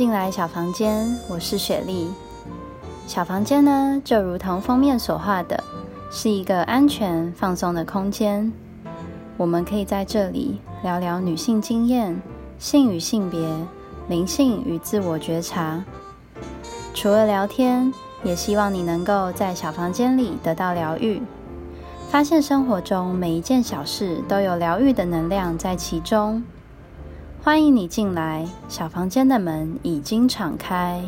[0.00, 2.08] 进来小房间，我是雪莉。
[3.06, 5.62] 小房间呢，就如同封面所画的，
[6.10, 8.50] 是一个安全放松的空间。
[9.36, 12.18] 我们可以在这里聊聊女性经验、
[12.58, 13.46] 性与性别、
[14.08, 15.84] 灵性与自我觉察。
[16.94, 17.92] 除了聊天，
[18.24, 21.20] 也希望你能够在小房间里得到疗愈，
[22.08, 26.42] 发现生活中每一件小事都有疗愈的能量在其中。
[27.42, 31.02] 欢迎你进来，小房间的门已经敞开。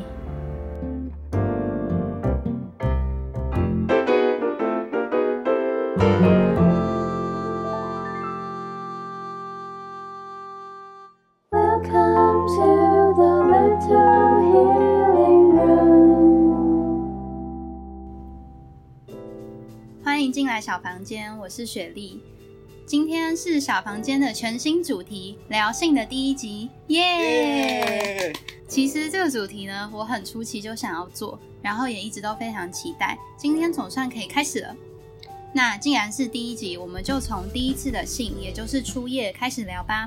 [11.50, 16.32] Welcome to the little healing room。
[20.02, 22.22] 欢迎进来小房间，我是雪莉。
[22.92, 28.30] 今天是小房间的全新主题——聊性的第一集，耶！
[28.68, 33.18] 其实这个主题呢，我很初期就想要做，然后也一直都非常期待。
[33.34, 34.76] 今天总算可以开始了。
[35.54, 40.06] 那既然是第一集，我们就从第一次的性，也就是初夜开始聊吧。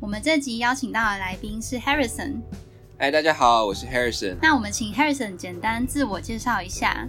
[0.00, 2.36] 我们这集邀请到的来宾是 Harrison。
[2.98, 4.36] 嗨，大家好，我是 Harrison。
[4.40, 7.06] 那我们请 Harrison 简单自我介绍一下。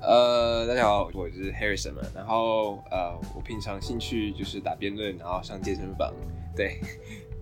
[0.00, 2.02] 呃，大家好，我是 Harrison 嘛。
[2.14, 6.12] 然后呃，我平常兴趣就是打辩论，然后上健身房。
[6.54, 6.78] 对，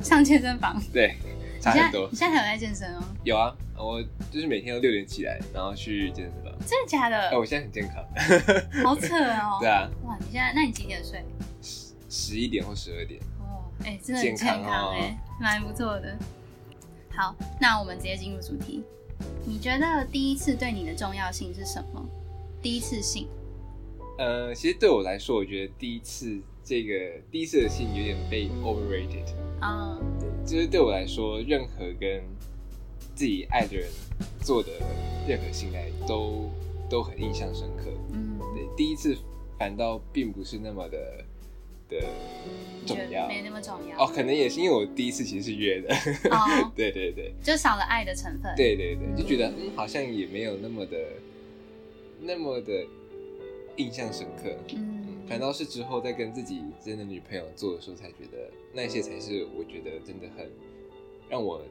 [0.01, 0.81] 上健身房。
[0.93, 1.17] 对，
[1.61, 2.09] 差很多。
[2.11, 3.03] 你现在还有在健身哦？
[3.25, 6.53] 有啊，我就是每天都六点起来，然后去健身房。
[6.67, 7.17] 真的假的？
[7.31, 8.05] 哎，我现在很健康。
[8.85, 9.59] 好扯哦。
[9.61, 9.91] 对啊。
[10.05, 11.25] 哇，你现在那你几点睡？
[11.61, 13.21] 十十一点或十二点。
[13.41, 16.17] 哦，哎，真的很健康哎，蛮不错的。
[17.11, 18.85] 好，那我们直接进入主题。
[19.45, 22.05] 你觉得第一次对你的重要性是什么？
[22.65, 23.29] 第一次性，
[24.17, 26.95] 呃，其实对我来说，我觉得第一次这个
[27.31, 29.35] 第一次的性有点被 overrated。
[29.61, 32.23] 嗯，对，就是对我来说，任何跟
[33.15, 33.87] 自己爱的人
[34.41, 34.71] 做的
[35.29, 36.49] 任何性爱都
[36.89, 37.91] 都很印象深刻。
[38.15, 39.15] 嗯，对，第一次
[39.59, 41.23] 反倒并不是那么的
[41.91, 42.07] 的
[42.87, 44.03] 重要，没那么重要。
[44.03, 45.95] 哦，可能也是因为我第一次其实是约的。
[46.31, 48.51] 哦， 对对对，就少了爱的成分。
[48.57, 50.97] 对对对，就觉得嗯，好像也没有那么的。
[52.21, 52.87] 那么的
[53.77, 60.51] 印象深刻，嗯，反倒是之后在跟自己真的女朋友做的时候，才觉得那些才是我觉得真的很
[61.29, 61.63] 让我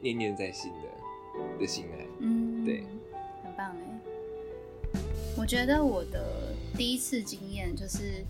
[0.00, 2.82] 念念在心的的心爱，嗯，对，
[3.42, 5.00] 很棒哎，
[5.36, 8.24] 我觉得我的第一次经验就是。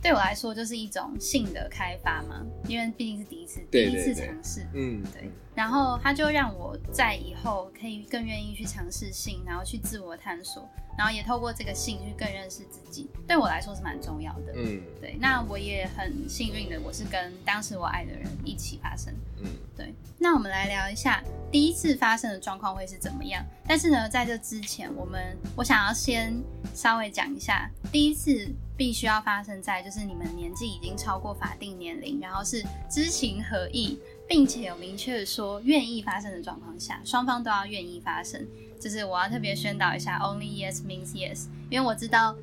[0.00, 5.28] 对我来说就是一种性的开发嘛，因为毕竟是第一次，第一次尝试，嗯，对。
[5.58, 10.62] 然后他就让我在以后可以更愿意去尝试性，然后去自我探索，
[10.96, 13.10] 然后也透过这个性去更认识自己。
[13.26, 15.16] 对我来说是蛮重要的，嗯，对。
[15.20, 19.92] 那我也很幸运的，我是跟当时我爱的人一起发生，嗯，对。
[20.16, 23.44] 那我们来聊一下第一次发生的状况会是怎么样。
[23.66, 26.40] 但是呢，在这之前，我们我想要先
[26.72, 28.48] 稍微讲一下第一次。
[28.78, 38.46] 必须要发生在就是你们年纪已经超过法定年龄，然后是知情合意，并且有明确说愿意发生的状况下，双方都要愿意发生。
[38.78, 42.36] 就是我要特别宣导一下，Only yes means yes，因为我知道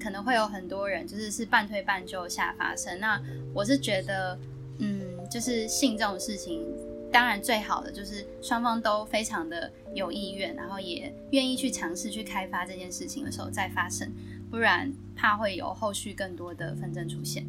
[0.00, 3.00] 可能会有很多人就是是半推半就下发生。
[3.00, 3.20] 那
[3.52, 4.38] 我是觉得，
[4.78, 6.64] 嗯，就是性这种事情，
[7.10, 14.12] 当然最好的就是双方都非常的有意愿，然后也愿意去尝试去开发这件事情的时候再发生。
[14.48, 17.46] 不然怕会有后续更多的纷争出现。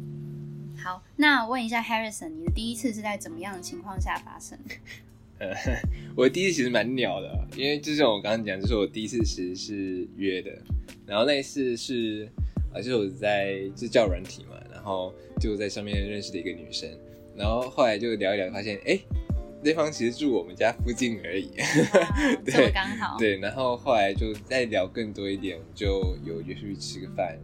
[0.82, 4.58] 好，那问一下 Harrison，你的第一次是在怎么样的情况下发生？
[5.38, 5.54] 呃，
[6.16, 10.50] 我第一次其实蛮鸟的，因为就像我刚刚讲，就是我第一次其实是约的，
[11.06, 12.28] 然后那一次是
[12.74, 16.90] 啊，就是我在是叫软体嘛，然后就在上面认识的一个女生，
[17.36, 18.98] 然后后来就聊一聊，发现哎。
[19.64, 21.48] 对方其实住我们家附近而已，
[22.44, 23.16] 对，刚好。
[23.16, 27.38] 对，然后后来就再聊更多一点，就有约出去吃个饭，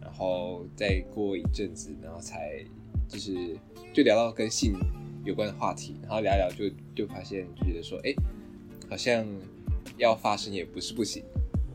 [0.00, 2.64] 然后再过一阵子，然后才
[3.08, 3.56] 就是
[3.92, 4.78] 就聊到跟性
[5.24, 8.14] 有关的话题，然后聊聊就就发现就觉得说，哎，
[8.88, 9.26] 好像
[9.96, 11.24] 要发生也不是不行，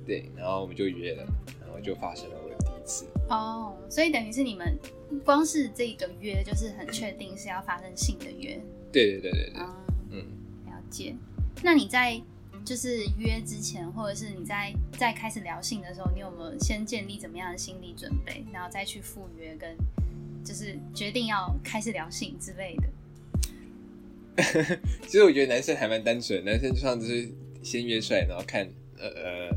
[0.06, 1.24] 对，然后我们就约了，
[1.62, 3.06] 然后就发生了我的第一次。
[3.30, 4.78] 哦，所以等于是你们
[5.26, 8.60] 光是这个约就是很确定是要发生性的约。
[8.92, 9.54] 对对对对对。
[10.12, 10.26] 嗯，
[10.68, 11.16] 了解。
[11.64, 12.22] 那你在
[12.66, 19.76] 就是约之前，或者是你在在开始聊性的时候，你有没有先建立怎么样的心理准备，然后再去赴约，跟
[20.44, 22.88] 就是决定要开始聊性之类的？
[25.08, 27.30] 其实我觉得男生还蛮单纯，男生就像就是
[27.62, 28.68] 先约出来，然后看
[28.98, 29.50] 呃呃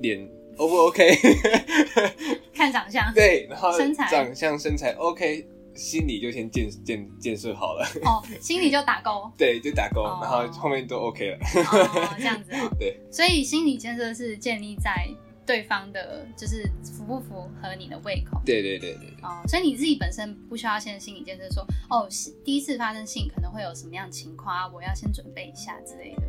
[0.00, 1.08] 脸 O 不 OK，
[2.54, 5.46] 看长相，对，然后身材长相身材 OK。
[5.74, 7.86] 心理就先建建建设好了。
[8.02, 9.30] 哦，心理就打勾。
[9.38, 11.38] 对，就打勾，然后后面都 OK 了。
[11.38, 12.68] 哦，这样子哦。
[12.76, 12.98] 对。
[13.12, 15.08] 所以心理建设是建立在
[15.48, 18.38] 对方的，就是符不符合你的胃口。
[18.44, 19.08] 对对对对。
[19.22, 22.06] 哦，所以你自己本身不需要先心理建设，说哦，
[22.44, 26.22] 第一次发生性可能会有什么样情况，我要先准备一下之类的。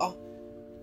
[0.00, 0.16] 哦。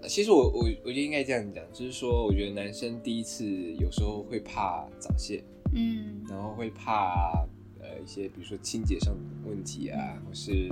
[0.07, 5.43] 其实我我我觉得应该这样讲，就是说，我觉得男生第一次有时候会怕早泄，
[5.73, 7.45] 嗯，然后会怕
[7.81, 9.19] 呃一些比如说清洁上的
[9.49, 10.69] 问题啊，或是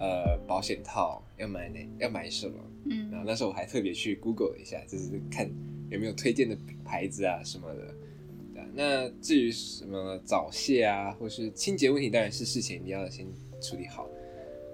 [0.00, 2.54] 呃保险套要买哪要买什么，
[2.86, 5.48] 嗯，然后那时候我还特别去 Google 一下，就是看
[5.90, 7.94] 有没有推荐的牌子啊什么的。
[8.74, 13.26] 那至于什么早泄啊，或是清洁问题，当然是事前你要先
[13.60, 14.08] 处理好。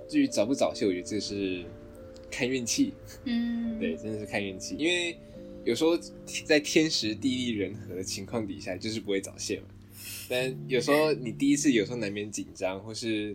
[0.08, 1.64] 至于早不早泄，我觉得这是。
[2.28, 2.92] 看运气，
[3.24, 5.16] 嗯， 对，真的是看运气，因为
[5.64, 5.96] 有时候
[6.44, 9.66] 在天时地利人和的情况底下，就是不会早泄嘛。
[10.28, 13.34] 但有时候你第一次，有时候难免紧张，或是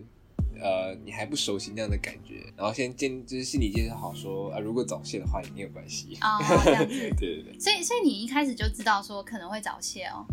[0.62, 7.60] 呃你还不熟悉那样的感觉，然后先建就是心理建设好，说啊如果早泄的话也没有关系啊，这样子，对 对对。
[7.60, 10.26] 所以所以你一开始就知道说可能会早泄哦。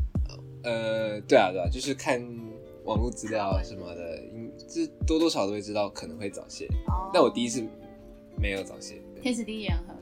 [0.62, 2.20] 呃，对啊对啊，就是看
[2.84, 4.22] 网络资料什么的，
[4.68, 6.66] 这多多少都会知道可能会早泄。
[6.86, 7.10] 哦。
[7.12, 7.66] 但我第一次。
[8.40, 9.92] 没有早泄，天时地利人和，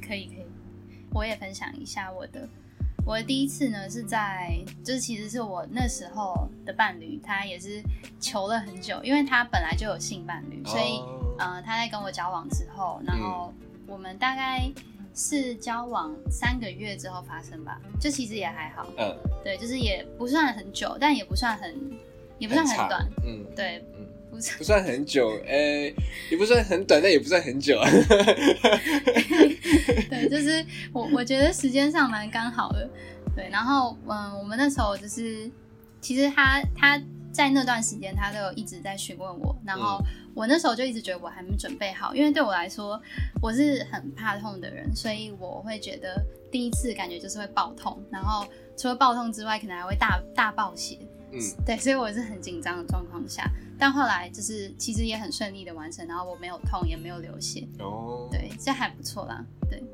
[0.00, 0.46] 可以可以，
[1.12, 2.48] 我也分享一下我的，
[3.06, 7.80] 我的第一次呢是在，就是其实是我那时候的伴侣，他也是
[8.18, 11.00] 求了很久，因为他本来就有性伴侣，所以，
[11.38, 13.54] 呃，他在跟我交往之后，然后
[13.86, 14.68] 我们大概
[15.14, 21.72] 是交往三个月之后发生吧，就其实也还好，嗯，对，就是也不算很久，但也不算很，
[22.40, 23.84] 也不算很短，嗯，对。
[24.58, 25.94] 不算很久，诶，
[26.30, 27.88] 也不算很短，但也不算很久啊。
[30.08, 32.88] 对，就是我我觉得时间上蛮刚好的。
[33.34, 35.50] 对，然后嗯，我们那时候就是，
[36.00, 37.00] 其实他他
[37.32, 40.02] 在那段时间他都有一直在询问我，然后
[40.34, 43.00] 我那时候就一直觉得我还没准备好，因为对我来说
[43.42, 50.98] 我是很怕痛的人，所以我会觉得第一次感觉就是会爆痛，然后除了爆痛之外，可能还会大大爆血。
[51.32, 53.50] 嗯，对，所以我是很紧张的状况下。
[53.78, 57.68] 但后来就是其实也很顺利的完成，然后我没有痛也没有流血。
[57.78, 59.84] 哦，对，这还不错啦，对，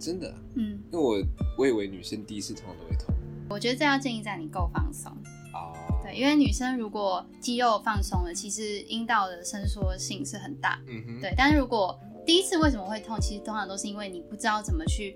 [0.00, 1.22] 真的，嗯，因为我
[1.58, 3.14] 我以为女生第一次痛都会痛，
[3.48, 5.12] 我觉得这要建议在你够放松
[5.54, 15.14] 哦，对，因为女生如果肌肉放松了，其实阴道的伸缩性是很大，嗯哼，对，但是如果第一次为什么会痛，其实通常都是因为你不知道怎么去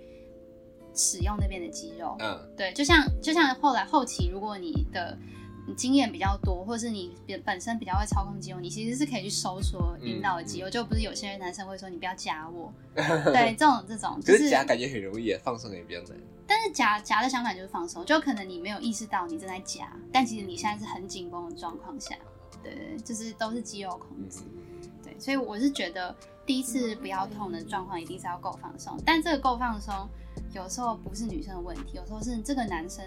[0.94, 5.18] 使用那边的肌肉，嗯，对，就像就像后来后期如果你的。
[5.66, 16.18] 你经验比较多，或是你本本身比较会操控肌肉，你其实是可以去收缩阴道的肌肉，就不是有些男生会说你不要夹我， 对，这种这种，可是夹感觉很容易，放松也比较难。
[16.46, 22.14] 但是夹夹的相反就是放松，就可能你没有意识到你正在夹，但其实你现在是很紧绷的状况下，
[22.62, 24.40] 对对，就是都是肌肉控制，
[25.02, 26.14] 对，所以我是觉得
[26.44, 29.94] 第一次不要痛的状况一定是要够放松，但这个够放松。
[30.54, 33.04] 有时候不是女生的问题，有时候是这个男生，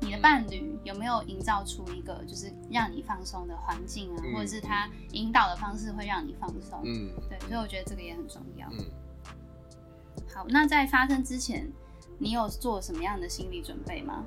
[0.00, 6.80] 你的伴侣有没有营造出一个就是让你放松的环境啊，或者是他引导的方式会让你放松？
[6.84, 8.66] 嗯，对，所以我觉得这个也很重要。
[8.72, 8.78] 嗯，
[10.34, 11.70] 好，那在发生之前，
[12.18, 14.24] 你有做什么样的心理准备吗？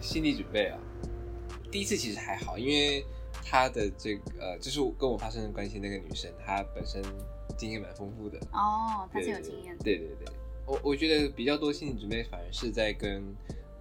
[0.00, 0.78] 心理准备啊，
[1.70, 3.04] 第一次其实还好，因为
[3.44, 7.02] 他的这个呃，就是跟我发生关系那个女生，她本身
[7.56, 8.38] 经验蛮丰富的。
[8.52, 9.76] 哦，她是有经验。
[9.78, 10.32] 对对对。
[10.72, 13.22] 我我觉得比较多心理准备，反而是在跟，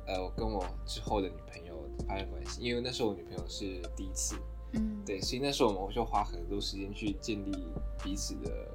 [0.05, 4.35] 呃，跟我之后的女朋友发生关系，因为那时候我女朋友是第一次，
[4.73, 7.51] 嗯，对，所以那时候我们就花很多时间去建立
[8.03, 8.67] 彼此的，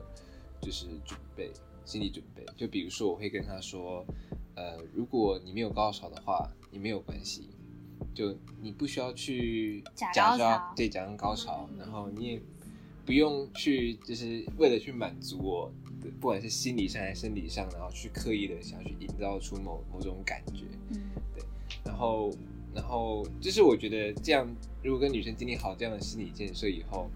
[0.63, 1.53] 就是准备
[1.85, 2.43] 心理准备。
[2.57, 4.03] 就比如说，我会跟她说，
[4.55, 7.51] 呃，如果你没有高潮的话，你没有关系，
[8.15, 12.43] 就你不需要去假装对假装高潮，然后你也
[13.05, 15.71] 不用去，就是为了去满足我。
[16.21, 21.01] 不管是心理上还是生理上，然后去刻意的想要去营造出某某种感觉，嗯，
[21.35, 21.45] 对，
[21.85, 22.31] 然后，
[22.75, 24.47] 然后就是我觉得这样，
[24.83, 27.11] 如果跟女生经历好这样的心理建设以后，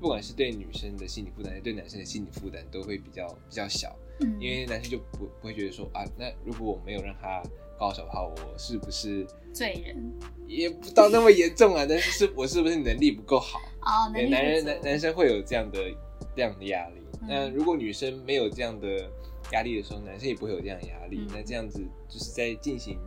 [0.00, 7.42] 不管是对女生的心理负担，还是对男生的心理负担，都会比较比较小，嗯，因为男生就不不会觉得说啊，那如果我没有让他
[7.78, 10.12] 高手的话，我是不是罪人？
[10.46, 13.58] 也不到那么严重啊，但是是我是不是能力不够好？
[13.80, 15.78] 哦，男人男男生会有这样的
[16.34, 16.96] 这样的压力。
[17.28, 19.10] 那如果女生没有这样的
[19.52, 21.26] 压力的时候，男生也不会有这样的压力。
[21.28, 22.98] 那这样子就是在进行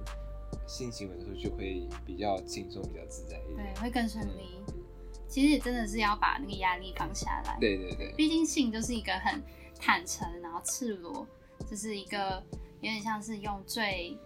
[0.67, 4.59] 性行为的时候，就会比较轻松、比较自在一点，对，会更顺利。
[5.27, 7.57] 其实也真的是要把那个压力放下来。
[7.59, 9.41] 对对对，毕竟性就是一个很
[9.79, 11.27] 坦诚，然后赤裸，
[11.69, 12.43] 就是一个
[12.81, 14.17] 有点像是用最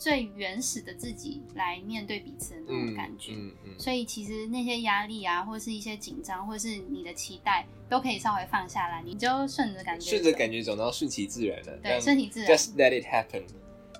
[0.00, 3.34] 最原始的自己来面对彼此的那种感觉。
[3.34, 3.78] 嗯嗯。
[3.78, 11.76] 所以其实那些压力啊，或是一些紧张，或是你的期待，都可以稍微放下来，你就顺着感觉，顺着感觉走，然后顺其自然的。
[11.82, 12.50] 对，顺其自然。
[12.50, 13.42] Just let it happen。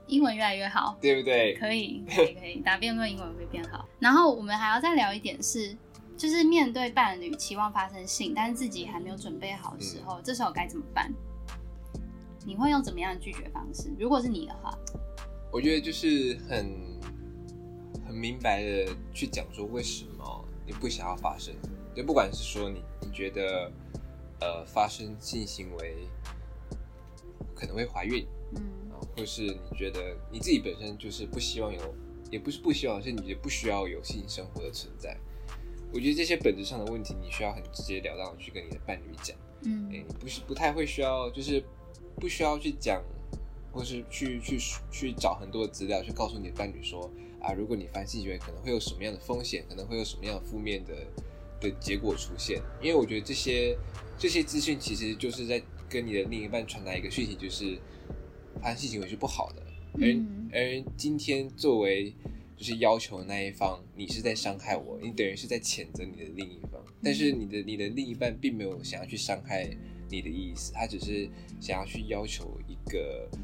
[0.06, 1.54] 英文越来越好，对不对？
[1.54, 2.56] 可以，可以，可以。
[2.64, 3.86] 答辩论英文会变好。
[3.98, 5.76] 然后我们还要再聊一点是，
[6.16, 11.12] 就是面对伴侣期望发生性，但是自己还没有准备好的时候，这时候该怎么办？
[12.44, 13.92] 你会用怎么样的拒绝方式？
[13.98, 14.76] 如果是你的话，
[15.52, 16.74] 我觉得就是很
[18.06, 21.54] 很明白的去讲说为什么你不想要发生。
[21.94, 23.70] 就不管是说你你觉得
[24.40, 26.06] 呃发生性行为
[27.54, 28.26] 可能会怀孕，
[28.56, 28.62] 嗯。
[29.16, 31.94] 或是你觉得你自己本身就是不希望有，
[32.30, 35.16] 也不是不希望，是你觉得不需要有性生活的存在。
[35.92, 39.36] 我觉得这些本质上的问题，你需要很直截了当的去跟你的伴侣讲。
[39.62, 41.62] 嗯，哎，你不是不太会需要，就是
[42.16, 43.02] 不需要去讲，
[43.72, 44.58] 或是去去
[44.90, 47.10] 去找很多的资料去告诉你的伴侣说
[47.40, 50.94] 啊，如果你发性行为可能会有什么样的风险，可能会有什么样的负面的
[51.60, 52.60] 的结果出现。
[52.80, 53.76] 因为我觉得这些
[54.18, 57.78] 这些资讯其实就是在跟你的另一半传达一个讯息，就是。
[58.60, 59.62] 发生性行为是不好的，
[59.94, 60.06] 而
[60.52, 62.12] 而今天作为
[62.56, 66.72] 就是要求的那一方，你是在伤害我，你等于是在谴责你的另一方。
[67.02, 69.66] 但是你的你的另一半并没有想要去伤害
[70.10, 71.26] 你的意思，他只是
[71.58, 73.38] 想要去要求一个呃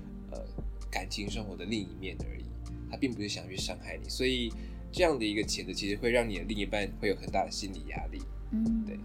[0.96, 2.44] 感情生活的另一面而已，
[2.90, 4.08] 他并不是想去伤害你。
[4.08, 4.50] 所以
[4.90, 8.22] 这样的一个谴责，其实会让你的另一半会有很大的心理压力。
[8.52, 8.98] 嗯，对。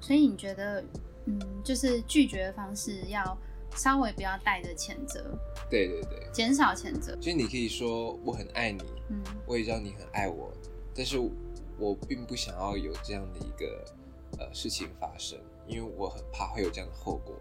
[0.00, 0.84] 所以你觉得，
[1.24, 3.36] 嗯，就是拒绝的方式要。
[3.76, 5.36] 稍微不要带着谴责，
[5.68, 7.18] 对对对，减少谴责。
[7.20, 10.52] 其实你可以说我很爱你，嗯，我也知道你很爱我，
[10.94, 11.18] 但是
[11.76, 13.84] 我并不想要有这样的一个
[14.38, 15.36] 呃事情发生，
[15.66, 17.34] 因为我很怕会有这样的后果。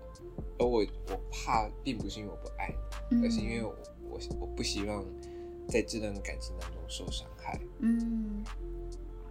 [0.60, 2.74] 而我我怕并不是因为我不爱
[3.10, 3.75] 你，而是因为我
[4.10, 5.03] 我我不希望
[5.68, 7.60] 在这段感情当中受伤害。
[7.80, 8.44] 嗯，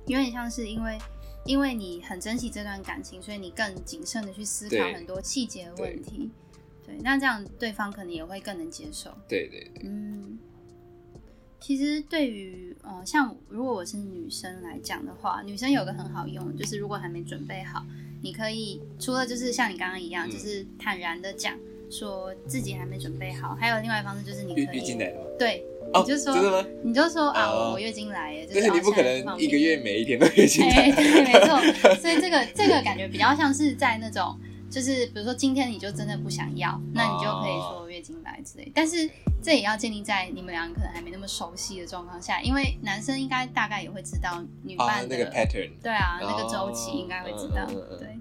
[0.07, 0.99] 有点像是因为
[1.45, 6.31] 因为你很珍惜这段感情，所以你更谨慎的去思考很多细节的问题。
[6.85, 9.11] 对，那这样对方可能也会更能接受。
[9.29, 9.83] 对对对。
[9.85, 10.39] 嗯，
[11.61, 17.87] 其实对于呃，像如果我是女生来讲的话，女生有个很好用，就是如果还没准备好，
[18.23, 21.55] 你可以除了就是像你刚刚一样，就是坦然的讲
[21.91, 25.27] 说自己还没准备好，还有另外一方式就是你可以月经来了吗？
[25.39, 25.65] 对，
[25.95, 26.69] 你就说真的吗？
[26.83, 30.91] 你就说啊，我月经来耶，但是你不可能一个月每一天都月经来。
[30.93, 31.95] 对，没错。
[31.97, 34.39] 所以这个这个感觉比较像是在那种。
[34.73, 38.73] 就是比如说今天你就真的不想要，那你就可以说月经来之类。
[38.75, 39.09] 但是
[39.43, 47.67] 这也要建立在你们两个可能还没那么熟悉的状况下，因为男生应该大概也会知道女伴的 pattern，对啊，那个周期应该会知道。
[47.99, 48.19] 对，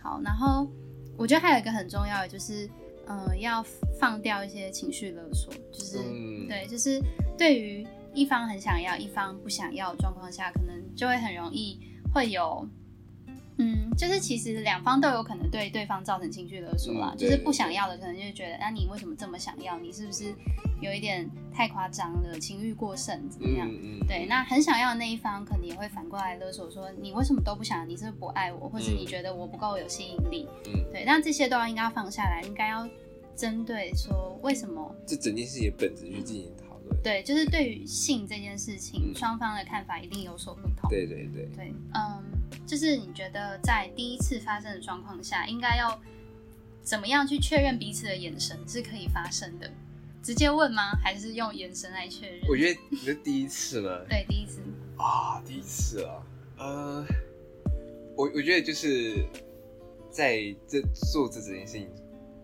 [0.00, 0.68] 好，然后
[1.16, 2.70] 我觉得还有一个很重要的就是，
[3.08, 3.60] 嗯，要
[3.98, 5.98] 放掉一些情绪勒索，就是
[6.46, 7.02] 对，就是
[7.36, 7.84] 对于
[8.14, 11.80] 一方很想要，一方不想要的状况下，可能就会很容易
[12.14, 12.64] 会有。
[13.62, 19.78] 嗯，就是其实两方都有可能对对方造成情绪勒索啦，就是不想要的，可能就是觉得，那你为什么这么想要？
[19.78, 20.34] 你是不是
[20.80, 23.70] 有一点太夸张了，情欲过剩怎么样？
[24.08, 27.88] 对，那很想要的那一方，可能也会反过来勒索说，你为什么都不想？
[27.88, 30.48] 你是不是不爱我，或是你觉得我不够有吸引力？
[30.66, 32.88] 嗯，对，那这些都要应该要放下来，应该要
[33.36, 34.92] 针对说为什么？
[35.06, 37.02] 这整件事情本质去进行讨论。
[37.02, 40.90] 对，就是对于性这件事情，双方的看法一定有所不同。
[40.90, 42.31] 对对对对，嗯。
[42.66, 46.00] 就是你觉得在第一次发生的状况下，应该要
[46.82, 49.70] 怎么样去确认彼此的眼神是可以发生的？
[50.22, 50.92] 直接问吗？
[51.02, 52.40] 还是用眼神来确认？
[52.48, 54.00] 我觉得你是第一次吗？
[54.08, 54.60] 对，第一次
[54.96, 56.22] 啊，第一次啊，
[56.58, 57.04] 呃，
[58.16, 59.26] 我我觉得就是
[60.10, 61.88] 在这做这整件事情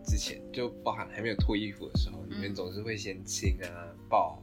[0.04, 3.70] 之前，就包含还没有脱衣服的时候，你们总是会先亲啊、
[4.08, 4.42] 抱，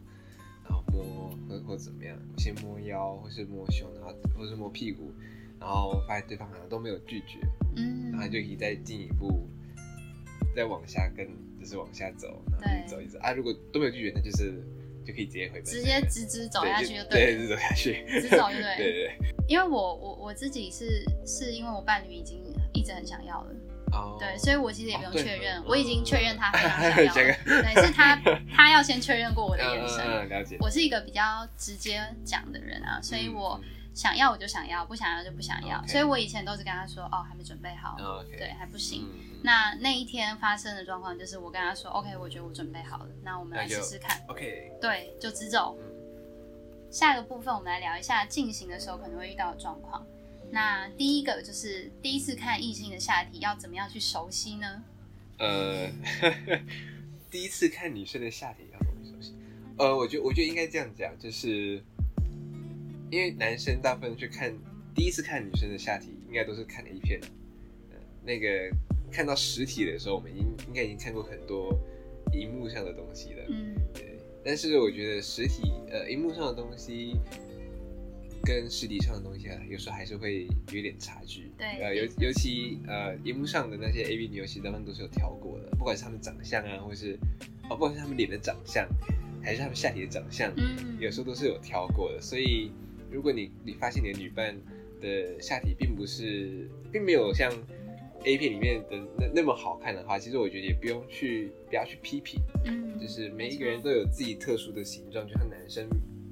[0.64, 5.14] 然后摸或或怎么样，先摸腰，或是摸胸，然后或是摸屁股。
[5.60, 7.40] 然后发现对方好像都没有拒绝，
[7.78, 9.48] 嗯，然后就可以再进一步，
[10.56, 11.28] 再往下跟，
[11.60, 13.32] 就是往下走，然后走一走啊。
[13.32, 14.64] 如果都没有拒绝，那就是
[15.06, 18.76] 就可以直接回本，直接直直走下去就对，直走下去，直走就对。
[18.78, 19.18] 对对。
[19.48, 22.42] 因为我我我自己是是因为我伴侣已经
[22.74, 23.56] 一直很想要了，
[23.92, 28.16] 哦，对，所以我其实也不用确认，我已经确认他很想 要，对，是他
[28.52, 30.58] 他要先确认过我的眼神，了解。
[30.60, 33.60] 我是一个比较直接讲的人啊，所以我。
[33.96, 35.82] 想要我就想要，不想要就不想要。
[35.88, 37.98] 所以我以前都是跟他说，哦，还没准备好，
[38.38, 39.08] 对，还不行。
[39.42, 44.22] 那那一天发生的状况就是，我跟他说，OK，我觉得我准备好了，那我们来试试看。
[44.28, 45.78] OK，对，就直走。
[46.92, 50.06] 下一个部分，我们来聊一下进行的时候可能会遇到的状况。
[50.52, 54.84] 那第一个就是第一次看异性的下体，要怎么样去熟悉呢？
[55.40, 55.90] 呃，
[57.32, 59.36] 第一次看女生的下体要怎么熟悉？
[59.78, 61.84] 呃，我觉得我觉得应该这样讲，就是
[63.12, 64.54] 因为男生大部分去看
[64.94, 67.20] 第一次看女生的下体，应该都是看 A 片，
[68.24, 68.70] 那个
[69.12, 71.78] 看到实体的时候，我们应应该已经看过很多
[72.34, 73.46] 荧幕上的东西了。
[73.50, 74.18] 嗯，对。
[74.44, 77.16] 但是我觉得实体呃荧幕上的东西
[78.44, 81.52] 跟实体上的东西啊，有时候还是会有点差距。
[81.58, 81.68] 对。
[81.82, 87.18] 呃，尤尤其呃荧幕上的那些 A B 女优，其实他们都是有调过的，不管是他们长相啊，或是
[87.70, 88.88] 哦，不管是他们脸的长相。
[89.44, 92.20] 还是他们下体的长相，嗯，有时候都是有挑过的。
[92.20, 92.72] 所以，
[93.16, 94.54] 如果你你发现你的女伴
[95.00, 97.50] 的下体并不是，并没有像
[98.26, 105.88] A 片里面的那那么好看的话，其实我觉得也不用去不要去批评，嗯，就是每一个人都有自己特殊的形状，就像男生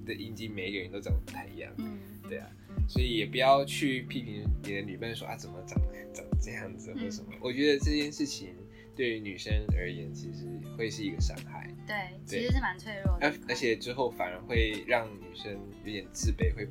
[0.06, 1.98] 的阴茎，每一个人都长得不太一样，嗯，
[2.28, 2.50] 对啊，
[2.90, 5.82] 所以也不要去批评你的女伴说啊怎么长
[6.13, 7.32] 长这样子或什么。
[7.40, 8.50] 我觉得这件事情
[8.96, 10.46] 对于女生而言，其实
[10.78, 11.68] 会是一个伤害。
[11.88, 13.28] 对，其实是蛮脆弱的。
[13.28, 15.52] 而而且之后反而会让女生
[15.84, 16.68] 有点自卑，会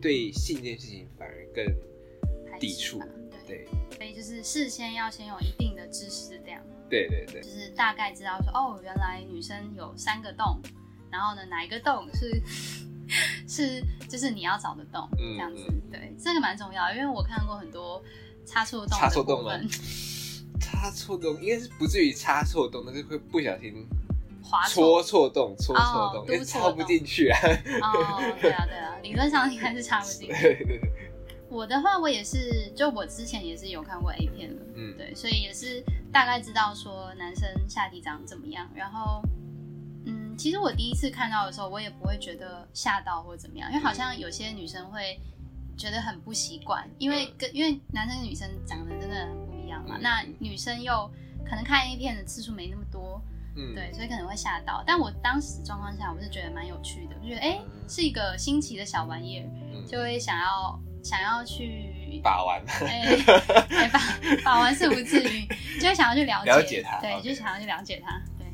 [0.00, 3.00] 对性这件事情反而更抵触。
[3.46, 3.66] 对，
[3.96, 6.60] 所以就是事先要先有一定的知识量。
[6.90, 10.60] 对对对，就是大概知道说，哦，原来女生有三个洞，
[11.10, 12.42] 然后呢，哪一个洞是
[13.46, 15.64] 是就是你要找的洞，这样子。
[15.90, 18.02] 对，这个蛮重要，因为我看过很多
[18.44, 19.44] 插错洞插错洞
[20.58, 20.60] 吗？
[20.60, 23.86] 插错洞应该是不至于插错洞，但是会不小心。
[24.70, 27.38] 戳错洞，戳错洞，哎，插不进去啊！
[27.82, 30.80] 哦，对啊，对啊， 理论上应该是插不进去。
[31.50, 38.66] 我的话，我也是，就我之前也是有看过 A 片的，嗯，对，所以也是大概知道说男生下体长怎么样。
[38.74, 39.20] 然后，
[40.06, 45.20] 嗯，其实我第一次看到的时候，我也不会觉得吓到或者怎么样，因为好像有些女生会
[45.76, 49.28] 觉得很不习惯，因为跟因为男生女生长得真的
[49.78, 49.98] 样嘛。
[50.00, 51.10] 那女生又
[51.44, 53.20] 可能看 A 片的次数没那么多。
[53.60, 57.58] 嗯对，所以可能会吓到，但我当时状况下，我是觉得蛮有趣的，我觉得哎，
[57.88, 63.16] 是一个新奇的小玩意儿，就会想要想要去 把玩，哎，
[63.92, 64.00] 把
[64.44, 65.44] 把玩是不至于，
[65.80, 68.46] 就会想要去了解了解它，对，就想要去了解它，对。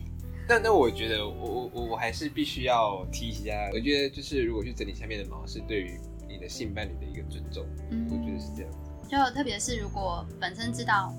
[0.48, 8.72] 那那我觉得，我我我还是必须要提一下，我觉得就是如果去整理下面的毛，是对于你的性伴侣的一个尊重，嗯，我觉得是这样。
[9.08, 11.14] 就特别是如果本身知道。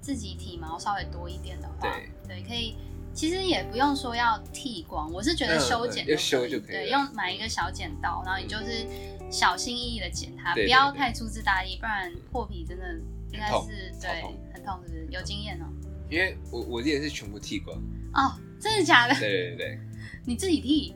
[0.00, 2.76] 自己体毛稍微多一点的话，对对，可以，
[3.12, 8.86] 其实也不用说要剃光，我是觉得修剪就修就可以，对，用买一个小剪刀，然后你就是
[9.28, 12.94] 小心翼翼的剪它，不要太粗枝大叶，不然破皮真的
[13.32, 14.22] 应该是对
[14.54, 15.06] 很痛，是不是？
[15.10, 15.66] 有经验哦。
[16.08, 17.76] 因为我我这也是全部剃光
[18.14, 19.14] 哦，真的假的？
[19.20, 19.78] 对对对，
[20.24, 20.94] 你自己剃？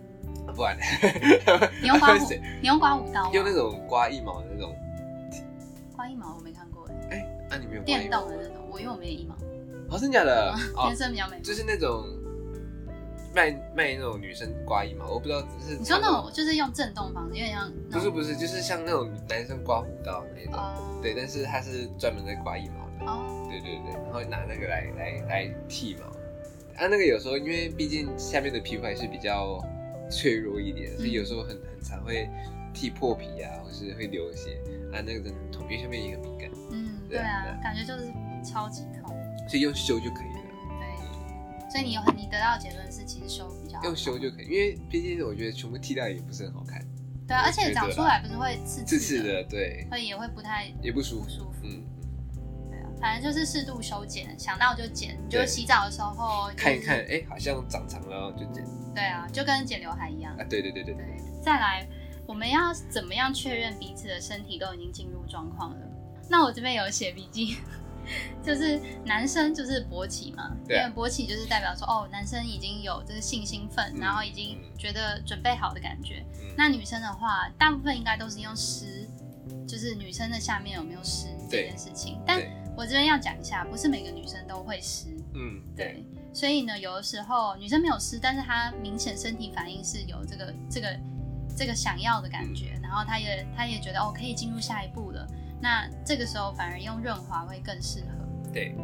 [0.56, 0.78] 不然
[1.82, 2.32] 你用刮 胡？
[2.62, 3.30] 你用刮胡刀？
[3.30, 4.74] 用那种刮一毛的那种？
[6.16, 6.86] 刮一毛我没看过。
[7.10, 7.18] 哎。
[7.18, 8.68] 哎，那你没有电动的那种？
[8.70, 9.34] 我因为我没有一毛，
[9.94, 10.54] 哦，真假的？
[10.84, 12.06] 天生比较美，就是那种
[13.34, 20.58] 卖卖那种女生刮一毛，我不知道是你说那种就是用震动方式，有点像不是不是，就是像那种男生刮胡刀那种，
[21.02, 26.06] 对，但是他是专门在刮一毛的，哦，对对对，然后拿那个来来来剃毛，
[26.82, 29.58] 啊，那个有时候因为毕竟下面的皮肤还是比较
[30.10, 32.28] 脆弱一点，所以有时候很很常会
[32.72, 34.58] 剃破皮啊，或是会流血。
[34.92, 38.12] 啊，那个真的很痛，因为下面也很敏感，嗯，对啊，感觉就是。
[38.44, 39.16] 超级痛，
[39.48, 40.40] 所以用修就可以了。
[40.80, 46.84] 对，所以你有你得到结论是，其实修比较用修就可以，因为毕竟我觉得全部剃掉也不是很好看。
[47.24, 51.30] 对啊，而且长出来不是会刺刺刺的，对，会也会不太也不舒服。
[51.30, 51.84] 舒服，嗯，
[52.68, 58.64] 对啊，反正就是适度修剪，想到就剪，就洗澡的时候看一看，哎，好像长长了就剪。
[58.92, 60.36] 对啊，就跟剪刘海一样。
[60.36, 61.04] 啊，对对对对对。
[61.40, 61.86] 再来，
[62.32, 65.76] 我们要怎么样确认彼此的身体都已经进入状况了？
[66.30, 67.58] 那我这边有写笔记。
[68.42, 76.24] 就是男生就是勃起嘛，因为勃起就是代表说哦，男生已经有这个性兴奋，然后已经觉得准备好的感觉。
[76.56, 79.06] 那女生的话，大部分应该都是用湿，
[79.68, 82.18] 就是女生的下面有没有湿这件事情。
[82.26, 82.42] 但
[82.74, 86.02] 我这边要讲一下，不是每个女生都会湿，嗯，对。
[86.34, 90.98] 所以呢，有的时候女生没有湿，但是她明显身体反应是有这个这个
[91.56, 95.26] 这个想要的感觉，然后他也他也觉得哦，可以进入下一步了。
[95.60, 98.52] 那这个时候反而用润滑会更适合。
[98.52, 98.74] 对，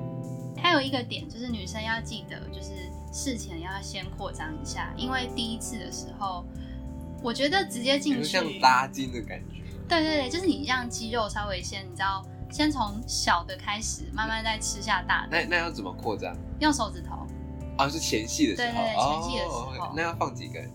[0.56, 2.70] 还有一个点就是女生要记得，就是
[3.12, 6.44] 事前要先扩张一下，因为第一次的时候，
[7.22, 9.62] 我觉得直接进去像拉筋的感觉。
[9.88, 15.28] 对对对，就是你让肌肉稍微先，你知道，先从小的开始，慢慢再吃下大的。
[15.30, 16.36] 那那要怎么扩张？
[16.60, 17.26] 用手指头。
[17.76, 18.72] 啊，是前戏的时候。
[18.72, 19.92] 对对对，前戏的时候。
[19.96, 20.70] 那要放几根？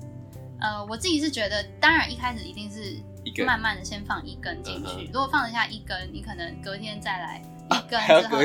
[0.63, 2.97] 呃，我自己是觉得，当然一开始一定是
[3.45, 5.06] 慢慢的先放一根进去。
[5.08, 8.38] 如果放得下一根，你可能隔天再来一根之后，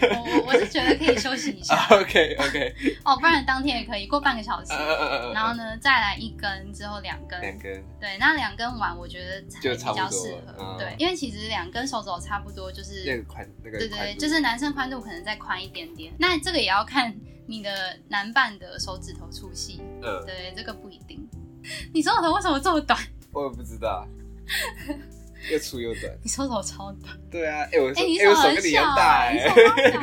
[0.00, 1.74] 我我是觉得可以休息一下。
[1.90, 2.74] OK OK。
[3.04, 4.72] 哦，不然当天也可以过半个小时。
[5.34, 7.40] 然后呢，再来一根之后两根。
[7.40, 7.82] 两根。
[7.98, 10.76] 对，那两根完，我觉得才比较适合。
[10.78, 13.78] 对，因为其实两根手肘差不多，就是那个宽那个。
[13.78, 16.12] 对对，就是男生宽度可能再宽一点点。
[16.18, 17.14] 那这个也要看
[17.48, 19.80] 你的男伴的手指头粗细。
[20.02, 20.22] 嗯。
[20.24, 21.28] 对，这个不一定。
[21.92, 22.96] 你手指头为什么这么短？
[23.32, 24.06] 我也不知道。
[25.50, 27.18] 又粗又短，你手指头超短。
[27.30, 30.00] 对啊，哎我哎你手很小，哎，你手超小。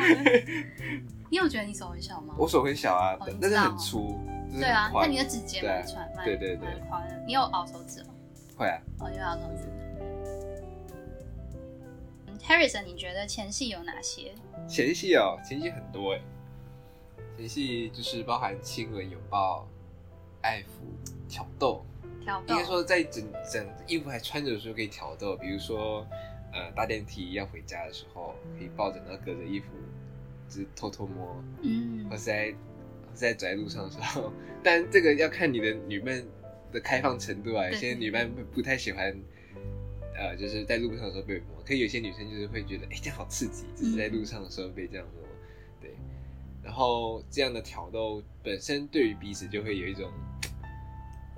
[1.30, 2.34] 你有觉得你手很小吗？
[2.38, 4.18] 我手很小啊，但是很粗。
[4.52, 7.22] 对啊，那你的指节蛮宽，对对对，蛮宽的。
[7.26, 8.10] 你有凹手指吗？
[8.56, 8.80] 会啊。
[9.00, 9.68] 哦，你有凹手指。
[12.46, 14.32] Harrison，你觉得前戏有哪些？
[14.68, 16.20] 前戏哦，前戏很多哎。
[17.36, 19.68] 前戏就是包含亲吻、拥抱、
[20.42, 21.84] 爱抚、挑逗。
[22.22, 26.04] 挑应该说，在整整衣服还穿着的时候可以挑逗，比如说，
[26.52, 29.66] 呃，搭电梯要回家的时候，可以抱着那隔着衣服，
[30.48, 32.54] 就是偷偷摸，嗯，或是在
[33.14, 36.20] 在走在路上的时候，但这个要看你的女伴
[36.72, 39.16] 的开放程度啊，有些女伴不不太喜欢，
[40.16, 45.25] 呃，就是在路上的时候被摸，可有些女生就是会觉得，哎，这样好刺激，就是在路上的时候被这样摸，对，
[46.66, 50.10] 然后这样的挑逗本身对于彼此就会有一种。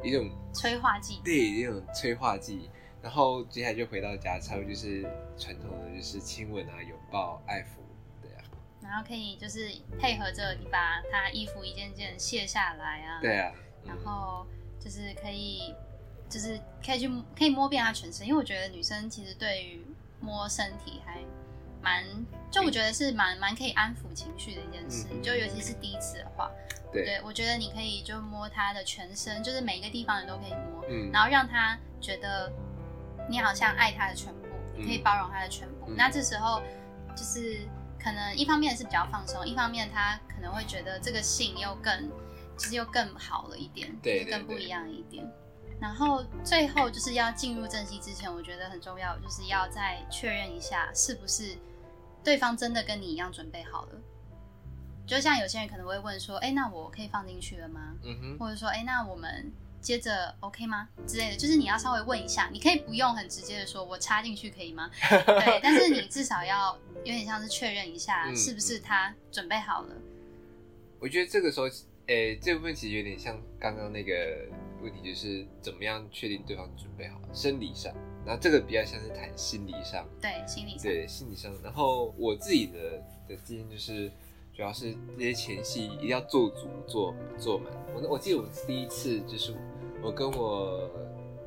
[0.04, 2.70] 一种催化剂，对，一种催化剂。
[3.02, 5.02] 然后接下来就回到家，差不多就是
[5.36, 7.80] 传统的，就是亲吻啊、拥抱、爱抚，
[8.22, 8.44] 对啊。
[8.80, 13.52] 然后可以就是配合着你把他衣服一件件卸下来啊，对啊。
[13.84, 14.46] 然后
[14.78, 15.74] 就是可以，
[16.28, 19.84] 就是可以去可以摸遍他全身，因为我觉得女生其实对于
[20.20, 21.20] 摸身体还
[21.82, 22.04] 蛮，
[22.50, 26.50] 就我觉得是蛮蛮可以安抚情绪的一件事，就尤其是第一次的话。
[26.90, 32.50] 对，我觉得你可以就摸他的全身，就是每一个地方你都可以摸，嗯，然后让他觉得
[33.28, 35.90] 你好像爱他的全部，你可以包容他的全部。
[35.94, 36.62] 那这时候
[37.14, 37.60] 就是
[38.02, 42.10] 可能一方面是比较放松，一方面他可能会觉得这个性又更
[42.56, 45.30] 其实又更好了一点，对，更不一样一点。
[45.80, 51.56] 然后最后就是要进入正戏之前，我觉得很重要，就是要再确认一下是不是
[52.24, 53.92] 对方真的跟你一样准备好了。
[55.06, 57.94] 就像有些人可能会问说，哎，那我可以放进去了吗？
[58.02, 60.88] 嗯哼，或者说，哎，那我们接着 OK 吗？
[61.06, 64.90] 之类的，就是你要稍微问一下，你可以不用很直接的说，我插进去可以吗？
[65.08, 69.94] 对，但是你至少要有点像是确认一下，是不是他准备好了。
[71.00, 71.66] 我觉得这个时候，
[72.08, 74.12] 诶，这部分其实有点像刚刚那个
[74.82, 77.92] 问题，就是怎么样确定对方准备好，生理上，
[78.24, 81.52] 然后这个比较像是谈心理上，对，心理上，对，心理上。
[81.62, 84.10] 然后我自己的的经验就是。
[84.54, 87.72] 主要是这些前戏一定要做足做做满。
[87.94, 89.54] 我我记得我第一次就是
[90.02, 90.90] 我跟我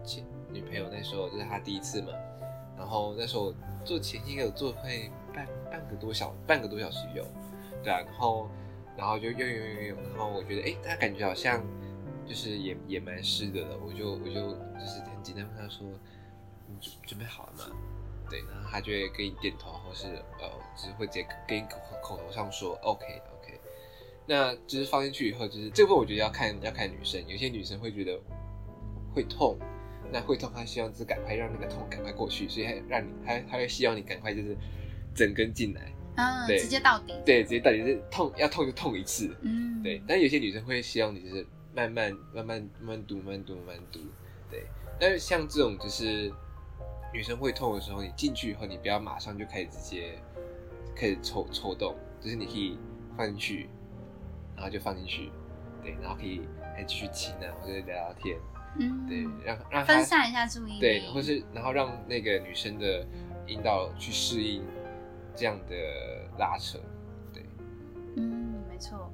[0.02, 2.14] 前女朋友那时候就是她第一次嘛，
[2.78, 7.26] 然后那时候做前戏有做会半半个多小半个多小时有，
[7.84, 8.50] 对啊，然后
[8.96, 11.62] 然后就用用用用，然后我觉得哎，她感觉好像
[12.28, 15.86] 就是也也蛮湿的了，我就我就就是很简单问他说，
[16.68, 17.66] 你准准备好了吗？
[18.30, 20.08] 对，然后他就会给你点头，或是
[20.40, 23.60] 呃，只是会直接跟你口口头上说 OK OK。
[24.26, 28.18] 那就是放进去以后，就是这部分我觉得要看要看女生，有些女生会觉得
[29.14, 29.58] 会痛，
[30.12, 34.56] 那会痛，她希望就是赶快让那个痛赶快过去，所以她让你她她会希望你赶快就是
[35.14, 40.02] 整根进来，嗯，对，直接到底，对，直接到底是痛要痛就痛一次，嗯，对。
[40.08, 44.00] 但有些女生会希望你就是慢慢慢慢慢慢读慢慢读慢慢读，
[44.50, 44.66] 对。
[45.00, 46.32] 但是像这种就是。
[47.14, 50.18] 女生会痛的时候，你进去以后，你不要马上就开始直接
[50.96, 52.80] 开始抽抽动，就是你可以
[53.18, 53.70] 放进去，
[54.56, 55.30] 然后就放进去，
[55.84, 58.40] 对，然后可以还继续亲啊，或者聊聊天，
[58.80, 63.06] 嗯，对，让让分散一下注意力，对，或是然后让那个女生的
[63.46, 64.64] 阴道去适应
[65.36, 65.76] 这样的
[66.40, 66.80] 拉扯，
[67.34, 67.44] 对，
[68.16, 69.12] 嗯，没错。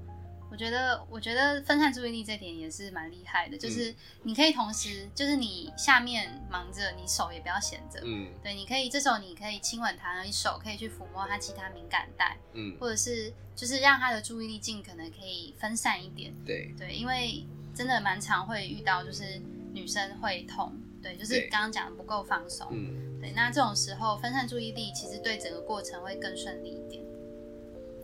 [0.58, 3.56] 我觉得，我觉得分散注意力这点也是蛮厉害的。
[3.56, 3.94] 就是
[4.24, 8.02] 你可以同时，就是你下面忙着，你手也不要闲着。
[8.04, 12.36] 嗯，对，你可以这时候你可以亲吻他，你手可以去抚摸他其他敏感带。
[12.54, 16.34] 嗯，或者是就是让他的注意力尽可能可以分散一点。
[16.44, 19.40] 对对，因为真的蛮常会遇到，就是
[19.74, 22.68] 女生会痛，对，就是刚刚讲的不够放松。
[22.72, 27.06] 嗯，对，那这种时候分散注意力，其实对整个过程会更顺利一点。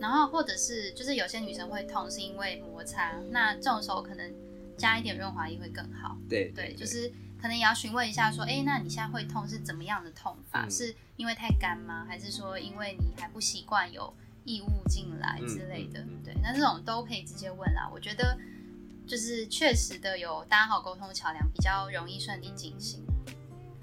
[0.04, 4.34] 然后或者是就是有些女生会痛是因为摩擦，那这种时候可能
[4.76, 6.14] 加一点润滑液会更好。
[6.28, 10.68] 对对，就是可能也要询问一下说，哎，那你现在会痛是怎么样的痛法？
[10.68, 12.04] 是因为太干吗？
[12.06, 14.12] 还是说因为你还不习惯有
[14.44, 16.04] 异物进来之类的？
[16.22, 17.88] 对，那这种都可以直接问啦。
[17.90, 18.36] 我觉得
[19.06, 23.02] 就是确实的有搭好沟通桥梁，比较容易顺利进行。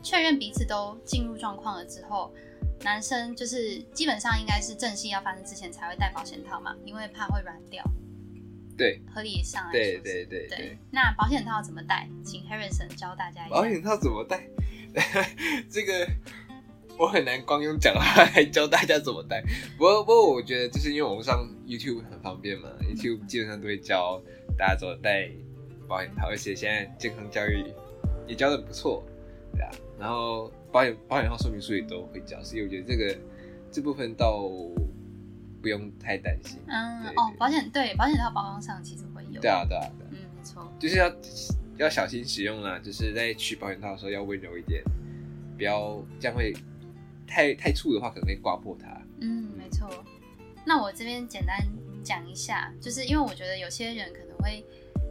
[0.04, 2.32] 确认彼此都进入状况了之后。
[2.84, 7.84] 男生就是基本上应该是正戏要发生之前才会戴保险套嘛，因为怕会软掉。
[8.78, 10.78] 对，合理上来对对对对。
[10.90, 12.10] 那保险套怎么戴？
[12.24, 13.56] 请 Harrison 教大家一下。
[13.56, 14.48] 保险套怎么戴？
[15.70, 16.08] 这个
[16.98, 19.44] 我很难光用讲话来教大家怎么戴。
[19.78, 24.20] 不过不过，我觉得就是因为我们上 YouTube 很方便嘛，YouTube 基本上都会教
[24.58, 25.30] 大家怎么戴
[25.88, 27.72] 保险套，而且现在健康教育
[28.28, 29.04] 也教的不错，
[29.54, 29.72] 对啊。
[30.00, 33.18] 然后保险保险套说明书也都会教，所以我觉得这个
[33.72, 34.50] 这部分倒
[35.62, 36.60] 不用太担心。
[36.68, 39.42] 嗯哦，保险对保险套包装上其实会有。
[39.42, 40.08] 对啊对啊对。
[40.12, 40.72] 嗯，没错。
[40.80, 41.12] 就是要。
[41.78, 44.84] 要小心使用啦，就是在取保险套的时候要温柔一点，
[45.58, 46.54] 不要这样会
[47.26, 49.02] 太太粗的话可能会刮破它。
[49.20, 49.90] 嗯，没错。
[50.64, 51.58] 那我这边简单
[52.04, 54.64] 讲一下，就是因为我觉得有些人可能会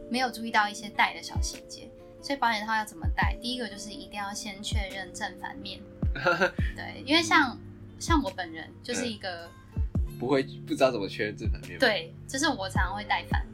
[0.09, 1.89] 没有注意到一些戴的小细节，
[2.21, 3.35] 所以保险套要怎么戴？
[3.41, 5.79] 第一个就是一定要先确认正反面。
[6.75, 7.57] 对，因为像
[7.99, 9.49] 像我本人就是一个
[10.19, 11.79] 不会不知道怎么确认正反面。
[11.79, 13.45] 对，就是我常常会戴反。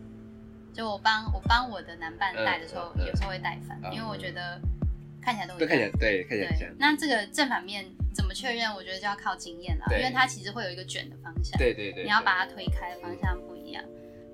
[0.73, 4.61] 就我帮我帮我的男伴戴的时候，有时候会戴反，因为我觉得
[5.19, 6.69] 看起来都都看起来对看起来像。
[6.77, 8.71] 那这个正反面怎么确认？
[8.75, 11.57] 我觉得就要靠经验了，因为它其实会有一个卷的方向。
[11.57, 12.03] 对对对。
[12.03, 13.83] 你要把它推开的方向不一样。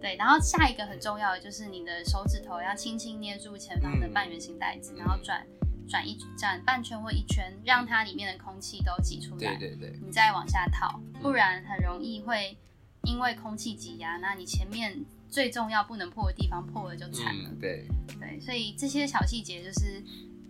[0.03, 5.47] 对，然后下一个很重要的就是你的手指头要轻轻捏住前方的半圆形袋子，然后转
[5.87, 9.55] 转一转半圈或一圈，让它里面的空气都挤出来。
[9.55, 9.99] 对对对。
[10.05, 12.57] 你再往下套，不然很容易会
[13.03, 15.05] 因为空气挤压，那你前面。
[15.33, 17.49] 最重要不能破的地方破了就惨了。
[17.59, 17.87] 对
[18.19, 19.99] 对，所以这些小细节就是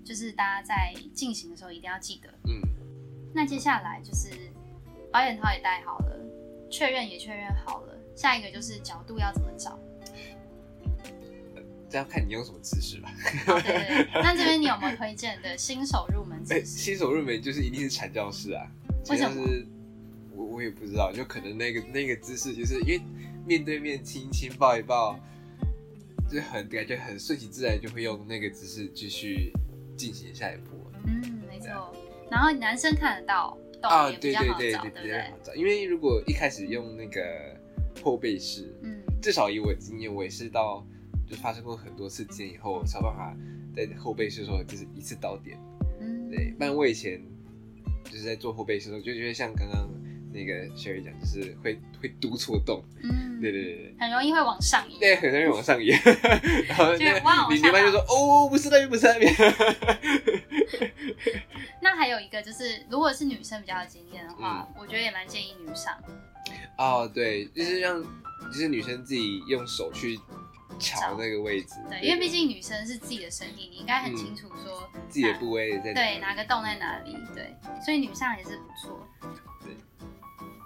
[0.04, 2.28] 就是大家在进行的时候一定要记得。
[2.50, 2.60] 嗯。
[3.34, 4.30] 那接下来就是
[5.10, 6.20] 保险套也戴好了，
[6.70, 9.80] 确认也确认好了，下一个就是角度要怎么找？
[11.90, 13.14] 这要看你用什么姿势吧。
[13.46, 14.22] 对对对。
[14.22, 16.66] 那这边你有没有推荐的新手入门姿势？
[16.66, 18.66] 新手入门就是一定是缠教室啊。
[19.10, 19.44] 为什么？
[20.36, 23.02] 我我也不知道，就可能那个那个姿势就是因为。
[23.46, 25.20] 面对面亲亲抱一抱，
[26.32, 29.52] 就很感觉很顺其自然，就会用那个姿势继续
[29.98, 30.90] 进行下一步。
[31.06, 31.94] 嗯，没错。
[32.32, 35.54] 然后男生看得到，啊，对对对对，比较好找。
[35.56, 37.22] 因为如果一开始用那个
[38.02, 40.86] 后背式，嗯，至少以我经验，我也是到
[41.28, 43.38] 就发生过很多次经验以后，才办法
[43.76, 45.58] 在后背式的时候就是一次到点。
[46.00, 46.52] 嗯，对。
[46.58, 47.22] 不然我以前
[48.06, 49.90] 就是在做后背式的时候，就觉得像刚刚。
[50.34, 53.74] 那个小雨讲就是会会督错洞，嗯，对对对。
[53.76, 55.90] 对，很容易会往上移，对，很容易往上移，
[56.68, 59.34] 然后就往你你班就说哦，不是那边，不是那边。
[61.82, 65.94] 那还有一个就是，如果是女生比较有经验的话，我觉得也蛮建议女上。
[66.78, 70.20] 哦，对，就是让就是女生自己用手去
[70.80, 72.30] 瞧那个位置，对，因为毕。
[72.34, 79.08] 竟女生是自己的身体，你应该很清楚说自己的部位在对哪个洞在哪里，对，所以女上也是不错。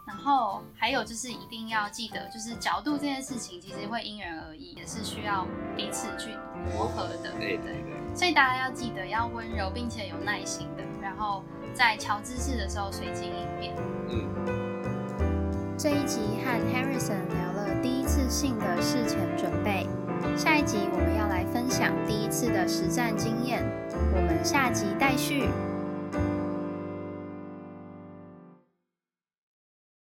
[0.07, 6.29] 然后还有就是一定要记得，就是角度这件事情其实会因人而异，也是需要彼此去
[6.73, 7.33] 磨合的。
[7.37, 8.15] 对对对。
[8.15, 11.43] 所以大家要记得要温柔并且有耐心的，然后
[11.73, 13.75] 在调姿势的时候随机应变。
[14.07, 14.57] 嗯。
[15.77, 19.85] 这一集和 Harrison 聊了第一次性的事前准备，
[20.37, 23.61] 下一集我们要来分享第一次的实战经验，
[24.15, 25.49] 我们下集待续。